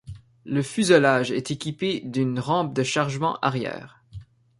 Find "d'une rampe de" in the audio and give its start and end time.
2.03-2.81